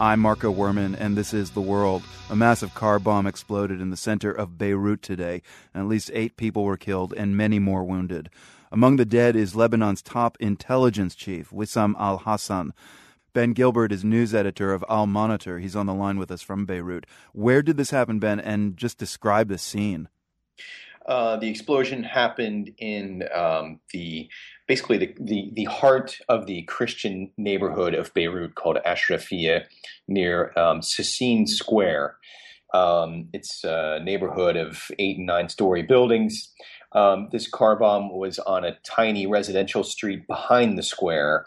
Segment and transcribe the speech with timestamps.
[0.00, 2.04] I'm Marco Werman, and this is The World.
[2.30, 5.42] A massive car bomb exploded in the center of Beirut today,
[5.74, 8.30] and at least eight people were killed and many more wounded.
[8.70, 12.74] Among the dead is Lebanon's top intelligence chief, Wissam al Hassan.
[13.32, 15.58] Ben Gilbert is news editor of Al Monitor.
[15.58, 17.04] He's on the line with us from Beirut.
[17.32, 18.38] Where did this happen, Ben?
[18.38, 20.08] And just describe the scene.
[21.06, 24.28] Uh, the explosion happened in um, the
[24.68, 29.64] basically the, the, the heart of the Christian neighborhood of Beirut called Ashrafiyeh
[30.06, 32.16] near um, Square.
[32.74, 36.52] Um, it's a neighborhood of eight and nine story buildings.
[36.92, 41.46] Um, this car bomb was on a tiny residential street behind the square.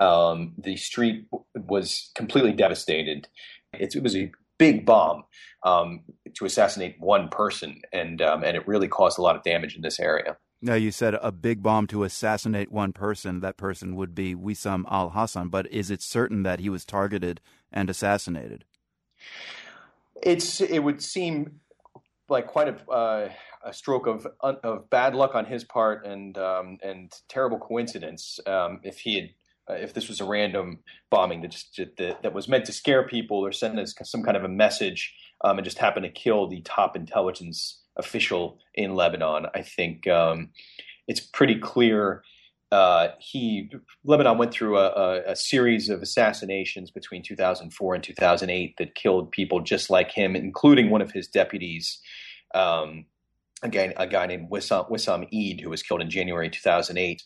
[0.00, 3.28] Um, the street was completely devastated.
[3.74, 5.24] It, it was a big bomb
[5.64, 6.00] um,
[6.34, 9.82] to assassinate one person, and um, and it really caused a lot of damage in
[9.82, 10.36] this area.
[10.64, 13.40] Now, you said a big bomb to assassinate one person.
[13.40, 17.42] That person would be Wissam al Hassan, but is it certain that he was targeted
[17.70, 18.64] and assassinated?
[20.22, 21.60] It's it would seem
[22.30, 23.28] like quite a uh,
[23.62, 28.80] a stroke of of bad luck on his part and um, and terrible coincidence um,
[28.82, 29.28] if he had
[29.68, 30.78] uh, if this was a random
[31.10, 34.36] bombing that just that, that was meant to scare people or send us some kind
[34.38, 39.46] of a message um, and just happened to kill the top intelligence official in Lebanon.
[39.54, 40.50] I think um,
[41.06, 42.22] it's pretty clear.
[42.72, 43.70] Uh, he
[44.04, 49.30] Lebanon went through a, a, a, series of assassinations between 2004 and 2008 that killed
[49.30, 52.00] people just like him, including one of his deputies.
[52.52, 53.04] Um,
[53.62, 57.22] again, a guy named Wissam, Wissam Eid, who was killed in January 2008.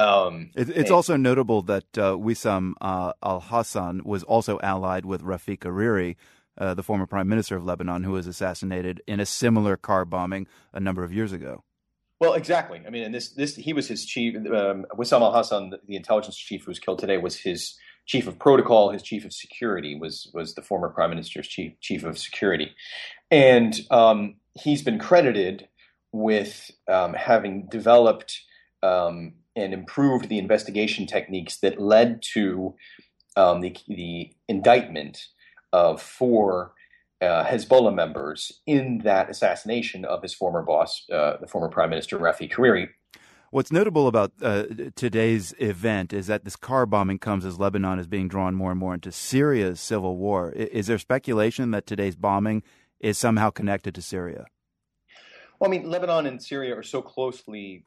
[0.00, 5.04] Um, it, it's and, also notable that uh, Wissam uh, al Hassan was also allied
[5.04, 6.16] with Rafik Hariri,
[6.58, 10.46] uh, the former prime minister of Lebanon, who was assassinated in a similar car bombing
[10.72, 11.64] a number of years ago.
[12.20, 12.80] Well, exactly.
[12.86, 14.36] I mean, and this, this, he was his chief.
[14.36, 18.26] Um, Wissam al Hassan, the, the, intelligence chief who was killed today, was his chief
[18.26, 18.90] of protocol.
[18.90, 22.74] His chief of security was was the former prime minister's chief chief of security,
[23.30, 25.68] and um, he's been credited
[26.12, 28.40] with um, having developed
[28.84, 32.74] um, and improved the investigation techniques that led to
[33.36, 35.26] um, the, the, indictment
[35.74, 36.72] of four
[37.20, 42.16] uh, Hezbollah members in that assassination of his former boss, uh, the former Prime Minister
[42.16, 42.88] Rafiq Hariri.
[43.50, 44.64] What's notable about uh,
[44.94, 48.78] today's event is that this car bombing comes as Lebanon is being drawn more and
[48.78, 50.52] more into Syria's civil war.
[50.52, 52.62] Is there speculation that today's bombing
[53.00, 54.46] is somehow connected to Syria?
[55.58, 57.84] Well, I mean, Lebanon and Syria are so closely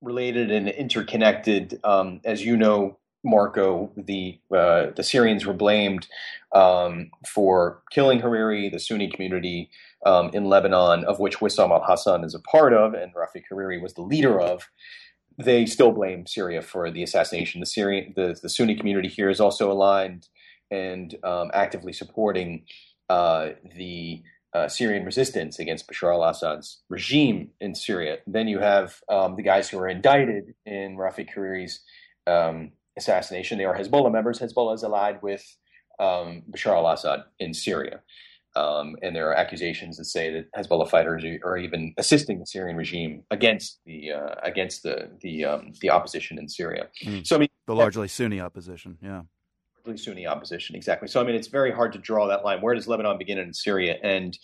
[0.00, 1.80] related and interconnected.
[1.82, 6.06] Um, as you know, Marco, the uh, the Syrians were blamed
[6.52, 9.70] um, for killing Hariri, the Sunni community
[10.04, 13.80] um, in Lebanon, of which Wissam al Hassan is a part of, and Rafiq Hariri
[13.80, 14.68] was the leader of.
[15.36, 17.60] They still blame Syria for the assassination.
[17.60, 20.28] The Syrian, the, the Sunni community here is also aligned
[20.70, 22.64] and um, actively supporting
[23.08, 24.22] uh, the
[24.54, 28.18] uh, Syrian resistance against Bashar al-Assad's regime in Syria.
[28.26, 31.80] Then you have um, the guys who are indicted in Rafiq Hariri's
[32.28, 33.58] um, assassination.
[33.58, 34.38] They are Hezbollah members.
[34.38, 35.44] Hezbollah is allied with
[35.98, 38.00] um, Bashar al-Assad in Syria.
[38.56, 42.76] Um, and there are accusations that say that Hezbollah fighters are even assisting the Syrian
[42.76, 46.88] regime against the uh, against the the um, the opposition in Syria.
[47.02, 47.26] Mm.
[47.26, 49.22] So I mean, the largely Sunni opposition, yeah.
[49.84, 51.08] Largely Sunni opposition, exactly.
[51.08, 52.60] So I mean, it's very hard to draw that line.
[52.60, 53.96] Where does Lebanon begin in Syria?
[54.04, 54.38] And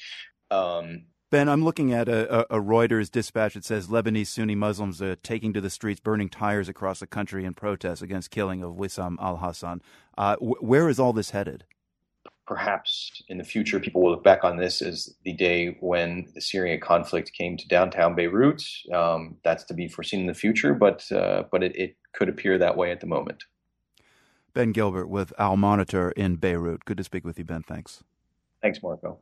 [0.50, 5.14] um, Ben, I'm looking at a, a, Reuters dispatch that says Lebanese Sunni Muslims are
[5.14, 9.16] taking to the streets, burning tires across the country in protest against killing of Wissam
[9.20, 9.80] al Hassan.
[10.18, 11.64] Uh, wh- where is all this headed?
[12.48, 16.40] Perhaps in the future, people will look back on this as the day when the
[16.40, 18.64] Syrian conflict came to downtown Beirut.
[18.92, 22.58] Um, that's to be foreseen in the future, but uh, but it, it could appear
[22.58, 23.44] that way at the moment.
[24.52, 26.84] Ben Gilbert with Al Monitor in Beirut.
[26.84, 27.62] Good to speak with you, Ben.
[27.62, 28.02] Thanks.
[28.62, 29.18] Thanks, Marco.